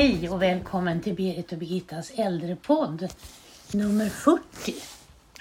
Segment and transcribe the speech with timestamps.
[0.00, 3.08] Hej och välkommen till Berit och Birgittas äldrepodd
[3.72, 4.40] nummer 40.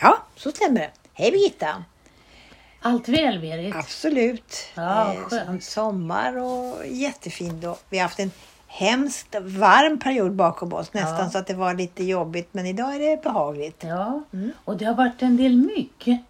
[0.02, 0.90] Ja, så stämmer det.
[1.14, 1.84] Hej Birgitta!
[2.82, 3.76] Allt väl Berit?
[3.76, 4.56] Absolut.
[4.76, 5.64] Ja, Eh, skönt.
[5.64, 7.66] Sommar och jättefint.
[7.66, 8.32] Och vi har haft en
[8.68, 10.94] hemskt varm period bakom oss.
[10.94, 11.30] Nästan Ja.
[11.30, 12.50] så att det var lite jobbigt.
[12.52, 13.84] Men idag är det behagligt.
[13.88, 14.24] Ja,
[14.66, 16.24] och det har varit en del mygg.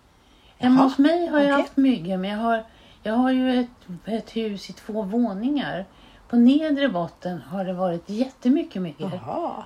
[0.57, 1.61] Hemma hos mig har jag okej.
[1.61, 2.63] haft myggor men jag har,
[3.03, 3.67] jag har ju ett,
[4.05, 5.85] ett hus i två våningar.
[6.29, 9.19] På nedre botten har det varit jättemycket myggor.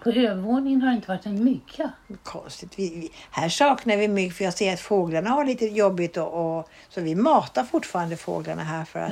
[0.03, 1.89] På övervåningen har det inte varit en mygga.
[2.23, 2.73] konstigt.
[2.79, 6.17] Vi, vi, här saknar vi mygg för jag ser att fåglarna har lite jobbigt.
[6.17, 9.11] Och, och, så vi matar fortfarande fåglarna här för att,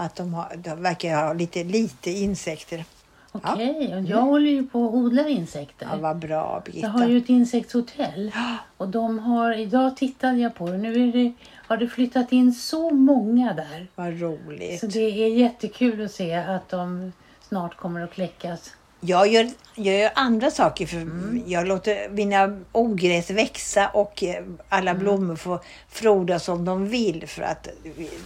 [0.00, 2.84] att de, har, de verkar ha lite, lite insekter.
[3.32, 3.94] okej.
[3.96, 5.88] Och jag håller ju på och odlar insekter.
[5.90, 6.88] Ja, vad bra Jag Birgitta.
[6.88, 8.32] har ju ett insektshotell
[8.76, 11.32] och de har, idag tittade jag på det, nu är det,
[11.72, 13.86] har det flyttat in så många där.
[13.94, 14.80] Vad roligt.
[14.80, 17.12] Så det är jättekul att se att de
[17.48, 18.70] snart kommer att kläckas.
[19.00, 20.86] Jag gör, jag gör andra saker.
[20.86, 21.42] För Mm.
[21.46, 24.24] Jag låter mina ogräs växa och
[24.68, 25.02] alla Mm.
[25.02, 27.26] blommor få frodas som de vill.
[27.28, 27.68] För att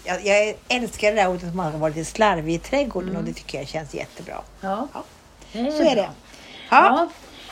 [0.05, 3.21] jag, jag älskar det där ordet att man ska vara lite slarvig i trädgården Mm.
[3.21, 4.35] och det tycker jag känns jättebra.
[4.61, 5.05] Ja, Ja,
[5.53, 5.95] det Så är det.
[5.95, 6.11] bra.
[6.71, 7.09] Ja, Ja,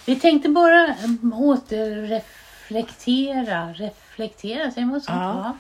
[0.07, 5.13] vi tänkte bara um, återreflektera, reflektera, säger man så?
[5.13, 5.57] Ja.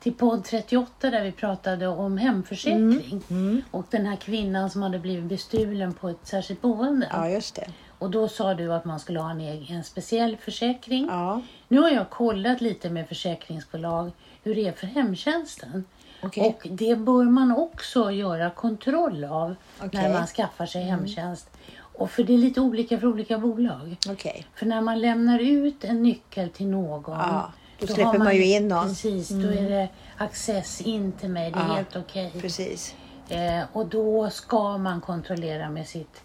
[0.00, 3.22] Till podd 38 där vi pratade om hemförsäkring.
[3.30, 3.62] Mm.
[3.70, 7.08] Och den här kvinnan som hade blivit bestulen på ett särskilt boende.
[7.12, 7.66] ja just det.
[7.98, 11.06] Och då sa du att man skulle ha en, egen, en speciell försäkring.
[11.10, 14.10] Ja, Nu har jag kollat lite med försäkringsbolag
[14.42, 15.84] hur det är för hemtjänsten.
[16.22, 16.44] okej.
[16.62, 20.02] Och det bör man också göra kontroll av Okej.
[20.02, 21.50] när man skaffar sig hemtjänst.
[21.94, 23.96] Och för det är lite olika för olika bolag.
[24.08, 24.46] Okej.
[24.54, 27.18] För när man lämnar ut en nyckel till någon.
[27.18, 28.78] Ja, då har släpper man ju in någon.
[28.78, 28.88] Mm.
[28.94, 31.50] Precis, då är det access in till mig.
[31.50, 32.32] Det är Ja, helt okej.
[32.40, 32.94] Precis.
[33.28, 36.20] Eh, och då ska man kontrollera med sitt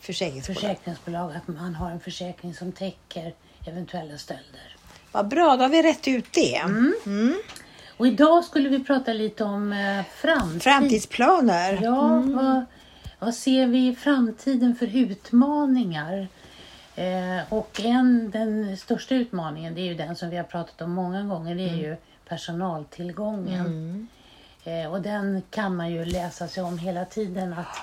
[0.00, 0.56] Försäkringsbolag.
[0.60, 3.34] försäkringsbolag att man har en försäkring som täcker
[3.66, 4.76] eventuella stölder.
[5.12, 6.56] Vad bra, då har vi rätt ut det.
[6.56, 7.34] Mm.
[7.96, 10.62] Och idag skulle vi prata lite om eh, framtid.
[10.62, 11.78] Framtidsplaner.
[11.82, 12.64] Ja, vad,
[13.18, 16.28] vad ser vi i framtiden för utmaningar?
[16.96, 20.90] Eh, och en, den största utmaningen, det är ju den som vi har pratat om
[20.90, 21.96] många gånger, det är ju
[22.28, 24.08] personaltillgången.
[24.64, 27.78] Eh, och den kan man ju läsa sig om hela tiden att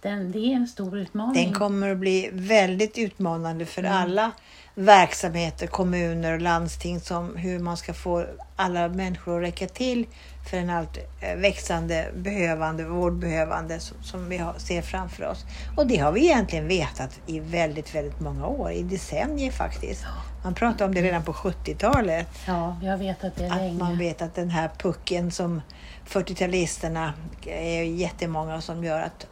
[0.00, 1.44] den, det är en stor utmaning.
[1.44, 4.30] Den kommer att bli väldigt utmanande för alla
[4.74, 10.06] verksamheter, kommuner och landsting som hur man ska få alla människor att räcka till
[10.44, 15.44] för en allt eh, växande behövande, vårdbehövande som, som vi har, ser framför oss.
[15.76, 20.04] Och det har vi egentligen vetat i väldigt, väldigt många år, i decennier faktiskt.
[20.44, 22.28] Man pratade om det redan på 70-talet.
[22.46, 23.78] Ja, jag vet att det är Att länge.
[23.78, 25.60] man vet att den här pucken som
[26.08, 27.12] 40-talisterna
[27.46, 29.26] är jättemånga som gör att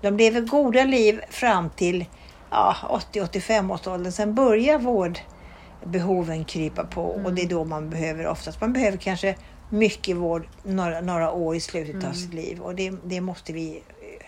[0.00, 2.04] de lever goda liv fram till
[2.50, 2.76] ja,
[3.12, 4.12] 80-85 års åldern.
[4.12, 9.34] Sen börjar vårdbehoven krypa på och det är då man behöver oftast, man behöver kanske
[9.70, 13.76] mycket vård några, några år i slutet av sitt liv och det, det måste vi
[13.76, 14.26] eh,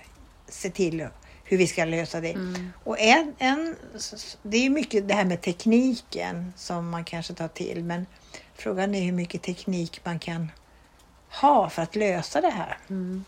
[0.48, 1.08] se till
[1.44, 2.36] hur vi ska lösa det.
[2.84, 3.76] Och en, en,
[4.42, 8.06] det är mycket det här med tekniken som man kanske tar till men
[8.54, 10.50] frågan är hur mycket teknik man kan
[11.40, 12.78] ha för att lösa det här.
[12.88, 13.24] Mm.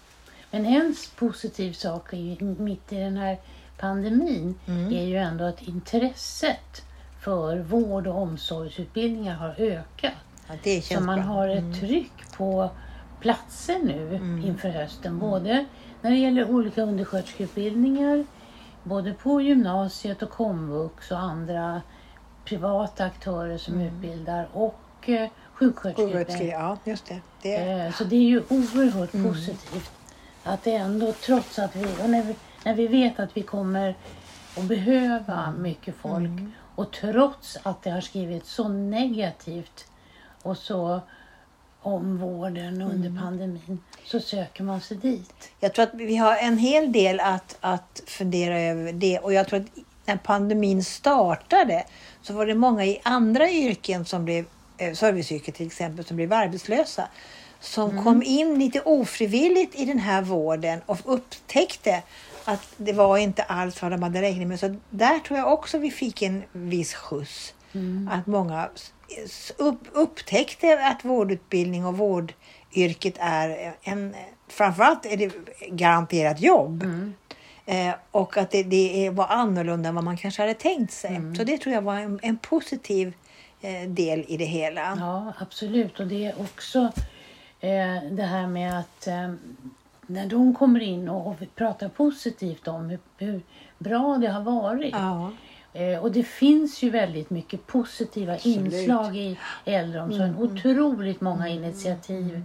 [0.50, 3.38] Men en positiv sak ju, mitt i den här
[3.78, 4.92] pandemin Mm.
[4.92, 6.82] är ju ändå att intresset
[7.24, 10.12] för vård och omsorgsutbildningar har ökat.
[10.48, 11.12] Ja, Så man bra.
[11.14, 11.26] Mm.
[11.28, 12.70] har ett tryck på
[13.20, 15.18] platser nu inför hösten.
[15.18, 15.64] Både
[16.02, 18.24] när det gäller olika undersköterskeutbildningar,
[18.82, 21.82] både på gymnasiet och komvux och andra
[22.44, 27.20] privata aktörer som utbildar och eh, Sjuksköterskor, ja, just det.
[27.42, 29.32] det Eh, Så det är ju oerhört Mm.
[29.32, 29.90] positivt
[30.44, 33.94] att det ändå trots att vi, när vi, när vi vet att vi kommer
[34.56, 35.62] att behöva Mm.
[35.62, 36.30] mycket folk
[36.74, 39.84] och trots att det har skrivits så negativt
[40.42, 41.00] och så
[41.82, 43.22] om vården under Mm.
[43.22, 45.50] pandemin så söker man sig dit.
[45.60, 49.48] Jag tror att vi har en hel del att, att fundera över det och jag
[49.48, 49.66] tror att
[50.06, 51.84] när pandemin startade
[52.22, 54.44] så var det många i andra yrken som blev,
[54.78, 57.08] eh, serviceyrken till exempel, som blev arbetslösa.
[57.60, 62.02] Som kom in lite ofrivilligt i den här vården och upptäckte
[62.44, 64.60] att det var inte alls vad de hade räknat med.
[64.60, 67.54] Så där tror jag också vi fick en viss skjuts.
[68.10, 68.68] Att många
[69.56, 74.14] upp, upptäckte att vårdutbildning och vårdyrket är en,
[74.48, 75.32] framförallt är det
[75.70, 76.84] garanterat jobb.
[77.66, 81.20] Eh, och att det, det var annorlunda än vad man kanske hade tänkt sig.
[81.36, 83.12] Så det tror jag var en, en positiv
[83.60, 84.96] eh, del i det hela.
[85.00, 86.00] Ja, absolut.
[86.00, 86.92] Och det är också
[87.60, 89.32] eh, det här med att eh,
[90.06, 93.40] när de kommer in och, och pratar positivt om hur, hur
[93.78, 94.92] bra det har varit.
[94.92, 95.32] Ja.
[95.72, 98.56] Eh, och det finns ju väldigt mycket positiva Absolut.
[98.56, 98.66] Mm.
[98.72, 100.36] inslag i äldreomsorgen.
[100.38, 102.42] Otroligt många initiativ.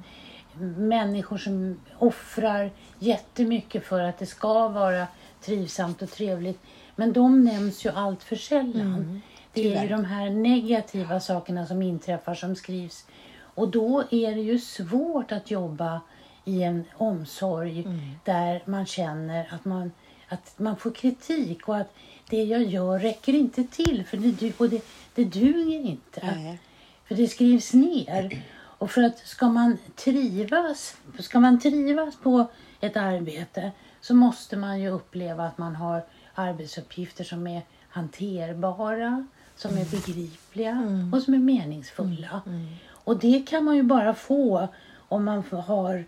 [0.78, 5.08] Människor som offrar jättemycket för att det ska vara
[5.42, 6.60] trivsamt och trevligt.
[6.96, 9.22] Men de nämns ju allt för sällan.
[9.54, 9.90] det är ju Mm.
[10.02, 13.06] de här negativa sakerna som inträffar som skrivs.
[13.56, 16.02] Och då är det ju svårt att jobba
[16.46, 18.00] i en omsorg Mm.
[18.24, 19.92] där man känner att man,
[20.30, 21.94] att man får kritik och att
[22.30, 24.86] det jag gör räcker inte till för det, du- och det,
[25.16, 26.22] det duger inte.
[26.36, 26.60] Nej.
[27.08, 28.44] För det skrivs ner.
[28.56, 32.46] Och för att ska man trivas, ska man trivas på
[32.80, 33.72] ett arbete
[34.02, 40.82] så måste man ju uppleva att man har arbetsuppgifter som är hanterbara, som är begripliga
[41.14, 42.42] och som är meningsfulla.
[42.90, 44.68] Och det kan man ju bara få
[45.10, 46.06] om man har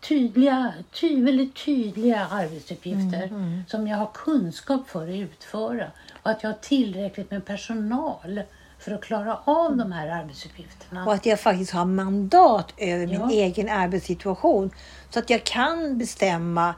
[0.00, 3.30] tydliga, ty, väldigt tydliga arbetsuppgifter
[3.68, 5.90] som jag har kunskap för att utföra.
[6.22, 8.42] Och att jag har tillräckligt med personal
[8.78, 11.06] för att klara av de här arbetsuppgifterna.
[11.06, 13.30] Och att jag faktiskt har mandat över min Ja.
[13.30, 14.70] egen arbetssituation.
[15.10, 16.74] Så att jag kan bestämma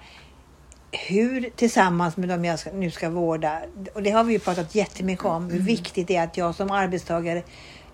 [0.92, 3.60] hur tillsammans med dem jag ska, nu ska vårda.
[3.94, 5.50] Och det har vi ju pratat jättemycket om.
[5.50, 7.42] Hur viktigt det är att jag som arbetstagare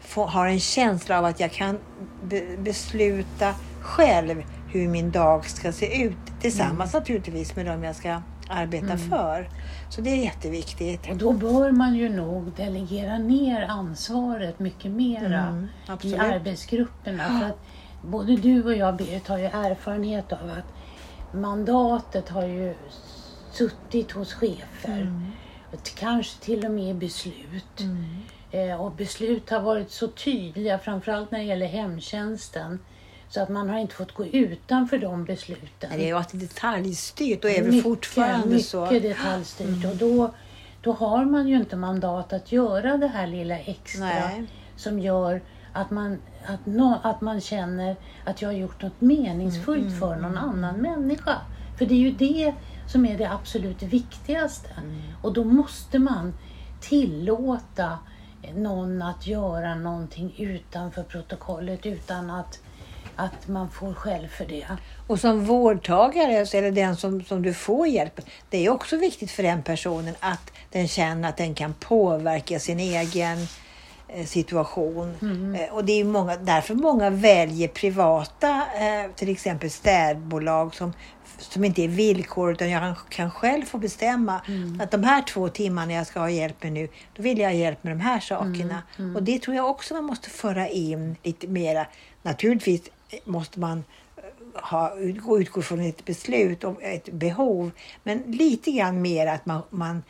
[0.00, 1.78] får, har en känsla av att jag kan
[2.24, 4.42] be, besluta själv
[4.74, 6.16] hur min dag ska se ut.
[6.40, 9.48] Tillsammans naturligtvis med dem jag ska arbeta för.
[9.88, 11.10] Så det är jätteviktigt.
[11.10, 15.68] Och då bör man ju nog delegera ner ansvaret mycket mera Mm,
[16.02, 17.24] i arbetsgrupperna.
[17.24, 17.58] För att
[18.02, 22.74] både du och jag Berit har ju erfarenhet av att mandatet har ju
[23.52, 25.00] suttit hos chefer.
[25.00, 25.30] Mm.
[25.98, 27.80] Kanske till och med beslut.
[28.50, 32.78] Eh, och beslut har varit så tydliga, framförallt när det gäller hemtjänsten.
[33.34, 35.90] Så att man har inte fått gå utanför de besluten.
[35.96, 38.86] Det har varit detaljstyrt och är väl Mycket, fortfarande mycket så.
[38.86, 39.02] Mm.
[39.02, 39.84] detaljstyrt.
[39.84, 40.34] Och då,
[40.80, 44.46] då har man ju inte mandat att göra det här lilla extra Nej.
[44.76, 45.42] som gör
[45.72, 50.16] att man, att, nå att man känner att jag har gjort något meningsfullt Mm, för
[50.16, 51.36] någon annan människa.
[51.78, 52.54] För det är ju det
[52.86, 54.68] som är det absolut viktigaste.
[54.76, 55.02] Mm.
[55.22, 56.34] Och då måste man
[56.80, 57.98] tillåta
[58.56, 62.60] någon att göra någonting utanför protokollet utan att,
[63.16, 64.66] att man får själv för det.
[65.06, 68.20] Och som vårdtagare, eller den som, som du får hjälp,
[68.50, 72.80] det är också viktigt för den personen att den känner att den kan påverka sin
[72.80, 73.38] egen
[74.08, 75.14] eh, situation.
[75.54, 80.92] Eh, Och det är många, därför många väljer privata, eh, till exempel städbolag som,
[81.38, 84.40] som inte är villkor utan jag kan, själv få bestämma
[84.80, 87.54] att de här två timmarna jag ska ha hjälp med nu, då vill jag ha
[87.54, 88.82] hjälp med de här sakerna.
[89.16, 91.86] Och det tror jag också man måste föra in lite mera.
[92.22, 92.82] Naturligtvis
[93.24, 93.84] måste man
[94.54, 97.70] ha, utgå, utgå från ett beslut och ett behov.
[98.02, 100.02] Men lite grann mer att man, man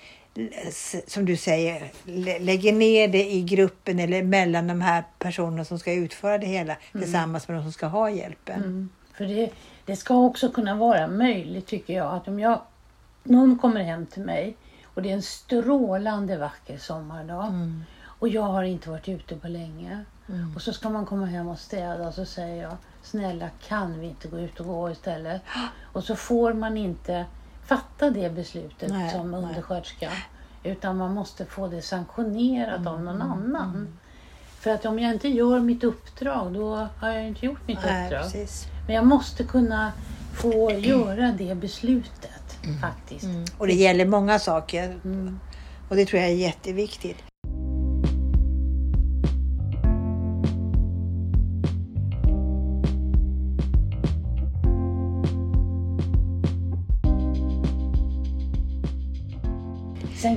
[1.06, 5.78] som du säger, lä- lägger ner det i gruppen eller mellan de här personerna som
[5.78, 8.56] ska utföra det hela tillsammans med de som ska ha hjälpen.
[8.62, 8.88] Mm.
[9.12, 9.50] För det,
[9.86, 12.60] det ska också kunna vara möjligt tycker jag att om jag,
[13.22, 17.84] någon kommer hem till mig och det är en strålande vacker sommardag Mm.
[18.04, 20.04] och jag har inte varit ute på länge
[20.54, 24.06] och så ska man komma hem och städa och så säger jag snälla kan vi
[24.06, 25.42] inte gå ut och gå istället?
[25.92, 27.24] Och så får man inte
[27.66, 29.40] fatta det beslutet Nej, som nej.
[29.40, 30.10] undersköterska
[30.62, 33.98] utan man måste få det sanktionerat av Mm, någon annan.
[34.60, 38.04] För att om jag inte gör mitt uppdrag då har jag inte gjort mitt Nej,
[38.04, 38.22] uppdrag.
[38.22, 38.66] precis.
[38.86, 39.92] Men jag måste kunna
[40.34, 43.26] få göra det beslutet faktiskt.
[43.58, 44.84] Och det gäller många saker.
[45.04, 45.40] Mm.
[45.88, 47.18] Och det tror jag är jätteviktigt.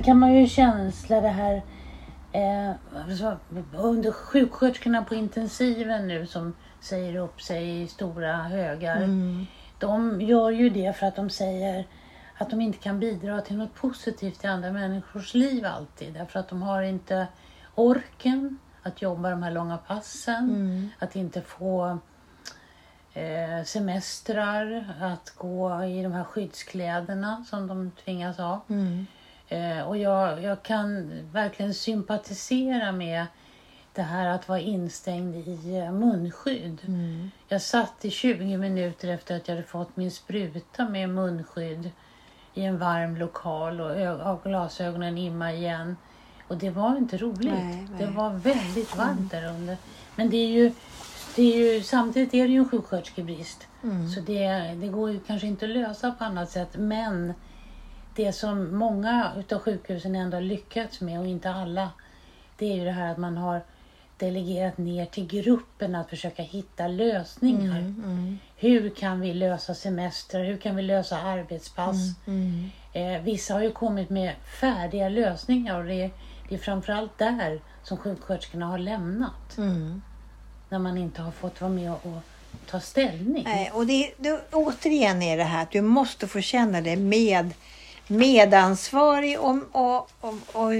[0.08, 1.62] Kan man ju känsla det här
[2.32, 2.72] eh,
[3.72, 9.00] under sjuksköterskorna på intensiven nu som säger upp sig i stora högar.
[9.78, 11.86] De gör ju det för att de säger
[12.38, 16.14] att de inte kan bidra till något positivt i andra människors liv alltid.
[16.14, 17.26] Därför att de har inte
[17.74, 20.50] orken att jobba de här långa passen.
[20.98, 21.98] Att inte få
[23.12, 28.54] eh, semestrar, att gå i de här skyddskläderna som de tvingas ha.
[28.54, 29.17] Eh,
[29.86, 33.26] och jag, jag kan verkligen sympatisera med
[33.92, 36.78] det här att vara instängd i eh, munskydd.
[37.48, 41.90] Jag satt i 20 minuter efter att jag hade fått min spruta med munskydd
[42.54, 43.80] i en varm lokal
[44.20, 45.96] och glasögonen imma igen.
[46.48, 47.52] Och det var inte roligt.
[47.52, 47.98] Nej, nej.
[47.98, 49.76] Det var väldigt varmt där under.
[50.16, 50.72] Men det är ju
[51.36, 53.66] det är ju, samtidigt är det ju en sjuksköterskebrist.
[53.82, 54.08] Mm.
[54.08, 54.48] Så det,
[54.80, 56.76] det går ju kanske inte att lösa på annat sätt.
[56.76, 57.34] Men
[58.18, 61.90] det som många utav sjukhusen ändå har lyckats med och inte alla.
[62.56, 63.62] Det är ju det här att man har
[64.16, 67.78] delegerat ner till gruppen att försöka hitta lösningar.
[67.78, 68.38] Mm.
[68.56, 70.44] Hur kan vi lösa semester?
[70.44, 71.96] Hur kan vi lösa arbetspass?
[72.26, 72.70] Mm.
[72.92, 76.10] Eh, vissa har ju kommit med färdiga lösningar och det är,
[76.48, 79.58] det är framförallt där som sjuksköterskorna har lämnat.
[79.58, 80.02] Mm.
[80.68, 82.22] När man inte har fått vara med och, och
[82.70, 83.44] ta ställning.
[83.44, 87.54] Nej, och det, det, återigen är det här att du måste få känna dig med,
[88.08, 90.72] medansvarig om, och, och, och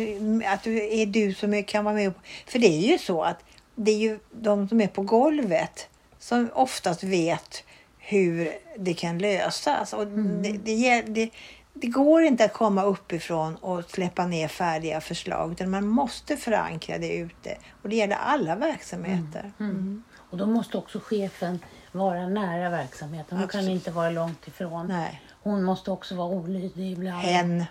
[0.46, 2.12] att du är du som kan vara med.
[2.46, 3.44] För det är ju så att
[3.74, 7.64] det är ju de som är på golvet som oftast vet
[7.98, 9.92] hur det kan lösas.
[9.92, 11.30] Och det, det, ger- det,
[11.74, 16.98] det går inte att komma uppifrån och släppa ner färdiga förslag utan man måste förankra
[16.98, 17.58] det ute.
[17.82, 19.52] Och det gäller alla verksamheter.
[19.60, 20.02] Mm.
[20.30, 21.58] Och då måste också chefen
[21.92, 23.38] vara nära verksamheten.
[23.38, 23.74] Hon kan Absolut.
[23.74, 24.86] inte vara långt ifrån.
[24.86, 25.22] Nej.
[25.48, 27.22] Hon måste också vara olydig ibland.
[27.22, 27.64] Hen.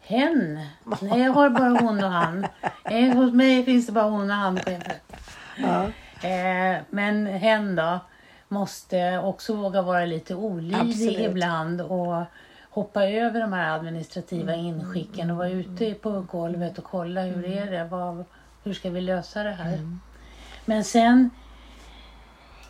[0.00, 0.60] Hen?
[1.00, 2.46] Nej, jag har bara hon och han.
[2.84, 4.60] Eh, hos mig finns det bara hon och han.
[5.56, 5.84] Ja.
[6.28, 7.98] Eh, men hen då
[8.48, 11.18] måste också våga vara lite olydig Absolut.
[11.18, 12.22] ibland och
[12.70, 17.44] hoppa över de här administrativa Mm, inskicken och vara ute på golvet och kolla hur
[17.44, 17.84] är det?
[17.84, 18.24] Vad,
[18.64, 19.72] hur ska vi lösa det här?
[19.72, 20.00] Mm.
[20.64, 21.30] Men sen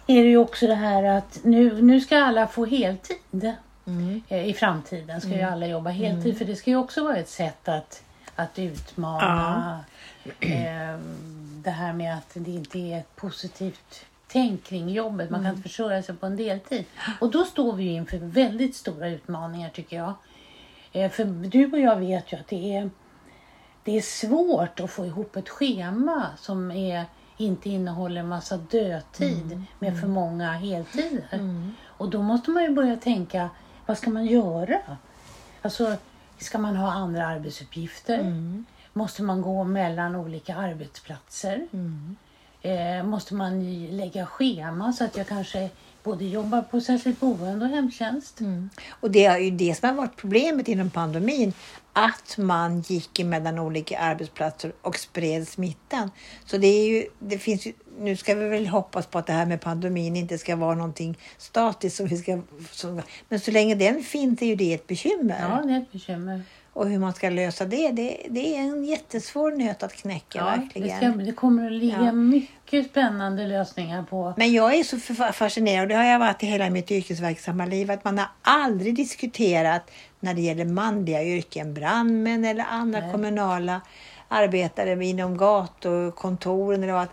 [0.07, 3.55] är det ju också det här att nu, nu ska alla få heltid.
[3.87, 4.23] Mm.
[4.29, 7.29] Eh, I framtiden ska ju alla jobba heltid för det ska ju också vara ett
[7.29, 8.03] sätt att,
[8.35, 9.85] att utmana
[10.41, 10.99] eh,
[11.65, 15.31] det här med att det inte är ett positivt tänk kring jobbet.
[15.31, 16.85] Man kan inte försörja sig på en deltid.
[17.21, 20.15] Och då står vi ju inför väldigt stora utmaningar tycker jag.
[20.93, 22.91] Eh, för du och jag vet ju att det är,
[23.85, 27.05] det är svårt att få ihop ett schema som är,
[27.37, 31.41] inte innehåller en massa dödtid med för många heltider.
[31.85, 33.51] Och då måste man ju börja tänka,
[33.87, 34.79] vad ska man göra?
[35.63, 35.97] Alltså,
[36.39, 38.19] ska man ha andra arbetsuppgifter?
[38.93, 41.67] Måste man gå mellan olika arbetsplatser?
[42.63, 45.71] Eh, måste man lägga schema så att jag kanske
[46.05, 48.39] både jobbar på särskilt boende och hemtjänst?
[48.91, 51.53] Och det är ju det som har varit problemet inom pandemin.
[51.93, 56.11] Att man gick emellan olika arbetsplatser och spred smittan.
[56.47, 59.33] Så det är ju, det finns ju, nu ska vi väl hoppas på att det
[59.33, 61.97] här med pandemin inte ska vara någonting statiskt.
[61.97, 65.41] Som vi ska, som, men så länge den finns är ju det ett bekymmer.
[65.41, 66.43] Ja, det är ett bekymmer.
[66.75, 70.45] Och hur man ska lösa det, det, det är en jättesvår nöt att knäcka Ja,
[70.45, 71.13] det, verkligen.
[71.13, 72.13] ska, det kommer att ligga Ja.
[72.13, 74.35] mycket spännande lösningar på.
[74.37, 77.67] Men jag är så fa- fascinerad, och det har jag varit i hela mitt yrkesverksamma
[77.67, 79.91] liv, att man har aldrig diskuterat
[80.21, 83.13] när det gäller manliga yrken, brandmän eller andra Nej.
[83.13, 83.81] kommunala
[84.29, 87.09] arbetare inom gatukontoren eller vad.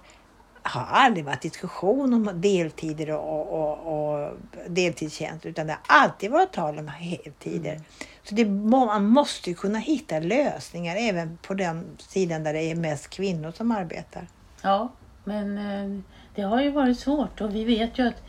[0.64, 4.38] Har aldrig varit diskussion om deltider och, och, och
[4.68, 7.72] deltidstjänster utan det har alltid varit tal om heltider.
[7.72, 7.84] Mm.
[8.24, 12.76] Så det, man måste ju kunna hitta lösningar även på den sidan där det är
[12.76, 14.28] mest kvinnor som arbetar.
[14.62, 14.92] Ja,
[15.24, 16.02] men eh,
[16.36, 18.24] det har ju varit svårt och vi vet ju att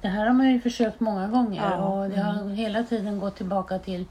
[0.00, 3.36] det här har man ju försökt många gånger Ja, och det har hela tiden gått
[3.36, 4.06] tillbaka till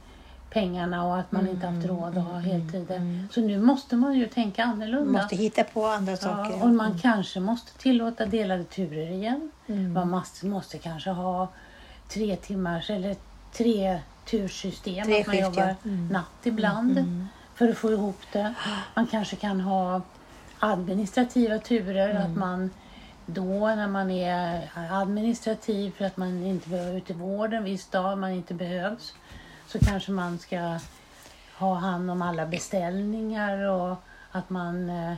[0.53, 3.27] pengarna och att man inte haft råd att ha heltider.
[3.31, 5.21] Så nu måste man ju tänka Man annorlunda.
[5.21, 6.63] måste hitta på andra Ja, saker.
[6.63, 9.51] och man kanske måste tillåta delade turer igen.
[9.67, 9.93] Mm.
[9.93, 11.47] Man måste, måste kanske ha
[12.07, 13.15] tre timmars eller
[13.53, 15.05] tre tursystem.
[15.05, 15.75] Tre att man jobbar.
[15.85, 16.07] Mm.
[16.07, 17.05] natt ibland
[17.55, 18.53] för att få ihop det.
[18.95, 20.01] Man kanske kan ha
[20.59, 22.09] administrativa turer.
[22.09, 22.23] Mm.
[22.31, 22.69] Att man
[23.25, 27.87] då när man är administrativ för att man inte behöver ute i vården en viss
[27.87, 29.13] dag, man inte behövs.
[29.71, 30.79] Så kanske man ska
[31.57, 33.95] ha hand om alla beställningar och
[34.31, 35.11] att man eh,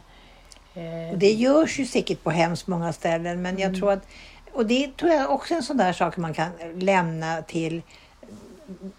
[0.73, 4.07] eh, Och det görs ju säkert på hemskt många ställen men jag tror att
[4.53, 7.81] och det tror jag också är en sån där sak man kan lämna till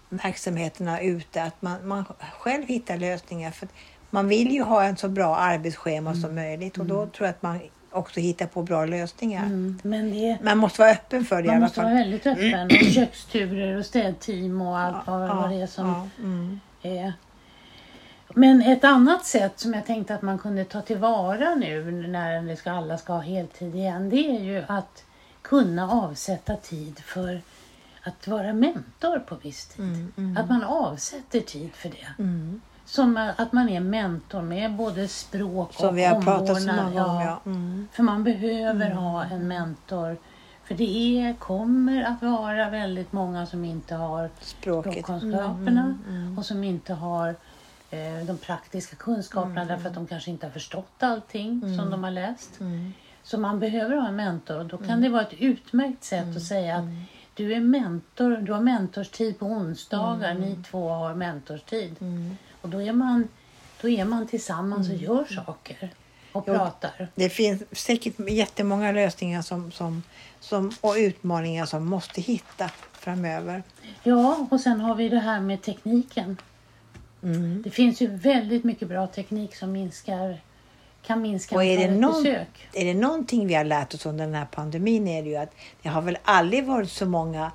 [0.09, 2.05] verksamheterna ute att man, man
[2.39, 3.51] själv hittar lösningar.
[3.51, 3.67] För
[4.09, 7.41] man vill ju ha en så bra arbetsschema som möjligt och då tror jag att
[7.41, 7.59] man
[7.95, 9.45] också hittar på bra lösningar.
[9.45, 11.97] Mm, men det, Man måste vara öppen för det i man alla måste vara fall.
[11.97, 12.65] väldigt öppen.
[12.65, 16.59] Och köksturer och städteam och allt vad, vad det är som ja, mm.
[16.81, 17.13] är.
[18.33, 22.55] Men ett annat sätt som jag tänkte att man kunde ta tillvara nu när det
[22.55, 24.09] ska, alla ska ha heltid igen.
[24.09, 25.03] Det är ju att
[25.41, 27.41] kunna avsätta tid för
[28.03, 29.85] att vara mentor på viss tid.
[29.85, 32.23] Mm, mm, Att man avsätter tid för det.
[32.93, 33.33] Mm.
[33.33, 37.03] Som att man är mentor med både språk och Som vi har pratat så många
[37.05, 37.25] gånger.
[37.25, 37.41] Ja.
[37.45, 37.87] Mm.
[37.91, 40.17] För man behöver ha en mentor.
[40.63, 44.93] För det är, kommer att vara väldigt många som inte har Språket.
[44.93, 47.35] språkkunskaperna Mm, mm, och som inte har
[47.89, 52.11] eh, de praktiska kunskaperna därför att de kanske inte har förstått allting som de har
[52.11, 52.59] läst.
[52.59, 52.93] mm.
[53.23, 56.43] Så man behöver ha en mentor och då kan det vara ett utmärkt sätt att
[56.43, 56.85] säga att
[57.33, 61.95] du är mentor, du har mentorstid på onsdagar, ni två har mentorstid.
[62.65, 63.27] Och då är man,
[63.81, 65.89] då är man tillsammans och gör saker
[66.31, 66.53] och Jo.
[66.53, 67.07] pratar.
[67.15, 70.03] Det finns säkert jättemånga lösningar som, som,
[70.39, 73.63] som, och utmaningar som måste hitta framöver.
[74.03, 76.37] Ja, och sen har vi det här med tekniken.
[77.23, 77.61] Mm.
[77.61, 80.41] Det finns ju väldigt mycket bra teknik som minskar,
[81.05, 82.67] kan minska Och är det, någon, besök.
[82.73, 85.55] är det någonting vi har lärt oss under den här pandemin är det ju att
[85.81, 87.51] det har väl aldrig varit så många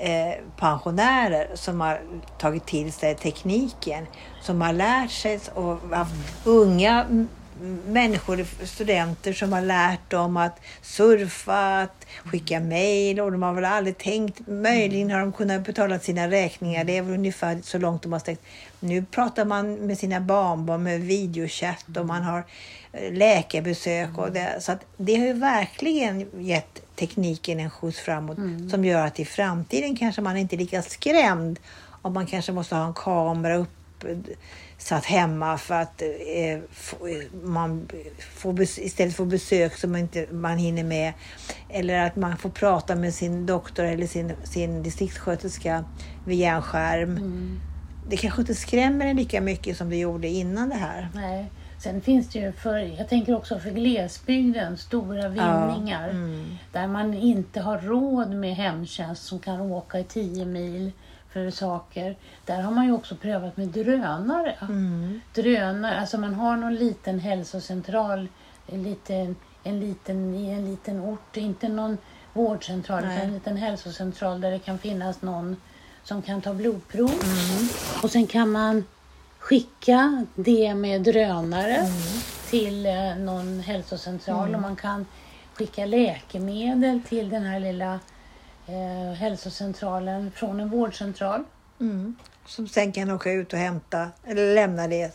[0.00, 2.00] Eh, pensionärer som har
[2.38, 4.06] tagit till sig tekniken,
[4.42, 6.14] som har lärt sig och haft
[6.44, 7.26] unga
[7.86, 13.64] människor, studenter som har lärt dem att surfa, att skicka mejl och de har väl
[13.64, 18.02] aldrig tänkt, möjligen har de kunnat betala sina räkningar, det är väl ungefär så långt
[18.02, 18.42] de har sträckt.
[18.80, 22.44] Nu pratar man med sina barnbarn med videochatt och man har
[22.92, 28.38] eh, läkarbesök och det, så att det har ju verkligen gett tekniken en skjuts framåt
[28.70, 31.58] som gör att i framtiden kanske man inte är lika skrämd
[32.02, 33.70] om man kanske måste ha en kamera upp
[34.78, 36.96] satt hemma för att eh, få,
[37.42, 37.88] man
[38.34, 41.12] får istället får besök som inte man hinner med.
[41.68, 45.84] Eller att man får prata med sin doktor eller sin, sin distriktssköterska
[46.26, 47.16] via en skärm.
[47.16, 47.60] Mm.
[48.08, 51.08] Det kanske inte skrämmer en lika mycket som det gjorde innan det här.
[51.14, 51.50] Nej.
[51.78, 56.08] Sen finns det ju för, jag tänker också för glesbygden, stora vinningar.
[56.08, 56.58] mm.
[56.72, 60.92] Där man inte har råd med hemtjänst som kan åka i 10 mil
[61.30, 62.16] för saker.
[62.44, 64.54] Där har man ju också prövat med drönare.
[64.60, 65.20] Mm.
[65.34, 68.28] Drönare, alltså man har någon liten hälsocentral
[68.66, 71.98] en liten, en liten, i en liten ort, inte någon
[72.32, 75.56] vårdcentral utan en liten hälsocentral där det kan finnas någon
[76.04, 77.10] som kan ta blodprov.
[77.10, 77.68] Mm.
[78.02, 78.84] Och sen kan man
[79.48, 81.92] skicka det med drönare Mm.
[82.50, 85.06] till eh, någon hälsocentral och man kan
[85.54, 88.00] skicka läkemedel till den här lilla
[88.66, 91.44] eh, hälsocentralen från en vårdcentral.
[91.80, 92.16] Mm.
[92.46, 95.12] Som sen kan åka ut och hämta eller lämna det.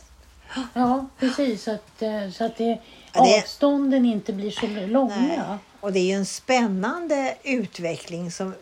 [0.74, 1.62] Ja, precis.
[1.62, 2.78] Så att, eh, så att det,
[3.12, 5.16] Ja, det- avstånden inte blir så långa.
[5.16, 5.40] Nej.
[5.80, 8.54] Och det är ju en spännande utveckling som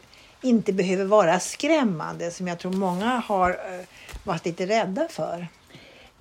[0.43, 3.87] inte behöver vara skrämmande som jag tror många har eh,
[4.25, 5.47] varit lite rädda för.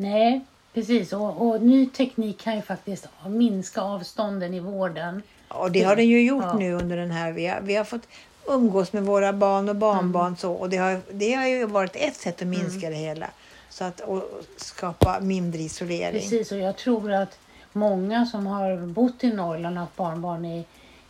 [0.02, 0.42] Nej,
[0.74, 1.14] precis.
[1.14, 5.22] Och, och ny teknik kan ju faktiskt minska avstånden i vården.
[5.48, 6.54] Och det har den ju gjort Ja.
[6.54, 7.32] nu under den här.
[7.32, 8.08] Vi har, vi har fått
[8.48, 10.38] umgås med våra barn och barnbarn Mm.
[10.38, 13.28] så och det har, det har ju varit ett sätt att minska det hela.
[13.70, 14.24] Så att och
[14.58, 16.22] skapa mindre isolering.
[16.22, 17.38] Precis, och jag tror att
[17.74, 20.66] många som har bott i Norrland och haft barnbarn i,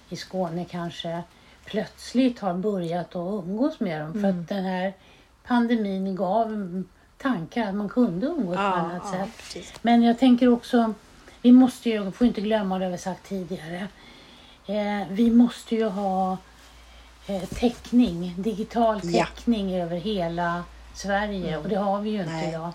[0.10, 1.24] i Skåne kanske
[1.66, 4.12] plötsligt har börjat att umgås med dem.
[4.14, 4.40] För Mm.
[4.42, 4.94] att den här
[5.48, 6.84] pandemin gav
[7.22, 9.30] tankar att man kunde umgås på Ja, annat ja, sätt.
[9.38, 9.74] precis.
[9.82, 10.94] Men jag tänker också,
[11.42, 13.88] vi måste ju, får inte glömma det vi sagt tidigare.
[14.68, 16.38] Eh, vi måste ju ha
[17.28, 19.26] eh, täckning, digital Ja.
[19.26, 20.64] täckning över hela
[20.96, 22.50] Sverige och det har vi ju inte Nej.
[22.50, 22.72] idag.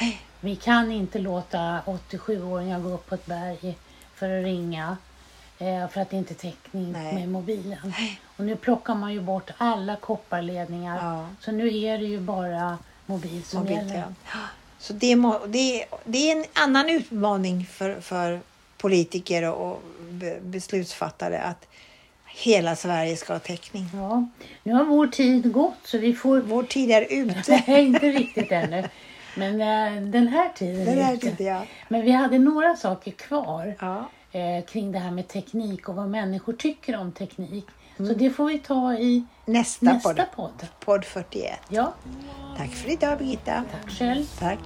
[0.00, 0.20] Nej.
[0.40, 3.78] Vi kan inte låta 87-åringar gå upp på ett berg
[4.14, 4.96] för att ringa
[5.58, 7.14] eh, för att det inte är täckning Nej.
[7.14, 7.92] med mobilen.
[8.36, 11.26] Och nu plockar man ju bort alla kopparledningar Ja.
[11.40, 13.76] så nu är det ju bara mobil som gäller.
[13.80, 14.14] Mobiltelefon.
[14.78, 18.40] Så det, må, det, det är en annan utmaning för, för
[18.78, 21.66] politiker och och be- beslutsfattare att
[22.26, 23.84] hela Sverige ska ha täckning.
[23.94, 24.28] Ja,
[24.62, 26.40] nu har vår tid gått så vi får...
[26.40, 27.62] Vår tid är ute.
[27.68, 28.84] Nej, inte riktigt ännu.
[29.36, 31.30] Men eh, den här tiden Den är ute.
[31.30, 31.62] tiden, ja.
[31.88, 34.08] Men vi hade några saker kvar Ja.
[34.32, 37.66] eh, kring det här med teknik och vad människor tycker om teknik.
[37.96, 40.66] Så det får vi ta i Nästa, nästa podd, podd.
[40.84, 41.54] podd 41.
[41.68, 41.92] Ja,
[42.56, 43.64] Tack för idag Birgitta.
[43.72, 44.24] tack själv.
[44.38, 44.58] Tack.